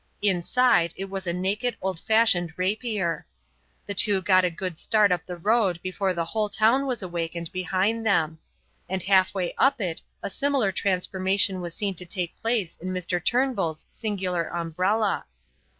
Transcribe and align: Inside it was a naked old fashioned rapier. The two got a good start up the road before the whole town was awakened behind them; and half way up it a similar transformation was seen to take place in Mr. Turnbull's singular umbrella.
Inside 0.23 0.95
it 0.97 1.11
was 1.11 1.27
a 1.27 1.31
naked 1.31 1.77
old 1.79 1.99
fashioned 1.99 2.57
rapier. 2.57 3.27
The 3.85 3.93
two 3.93 4.19
got 4.23 4.43
a 4.43 4.49
good 4.49 4.79
start 4.79 5.11
up 5.11 5.27
the 5.27 5.37
road 5.37 5.79
before 5.83 6.15
the 6.15 6.25
whole 6.25 6.49
town 6.49 6.87
was 6.87 7.03
awakened 7.03 7.51
behind 7.51 8.03
them; 8.03 8.39
and 8.89 9.03
half 9.03 9.35
way 9.35 9.53
up 9.59 9.79
it 9.79 10.01
a 10.23 10.29
similar 10.31 10.71
transformation 10.71 11.61
was 11.61 11.75
seen 11.75 11.93
to 11.97 12.05
take 12.07 12.35
place 12.41 12.77
in 12.77 12.89
Mr. 12.89 13.23
Turnbull's 13.23 13.85
singular 13.91 14.45
umbrella. 14.47 15.25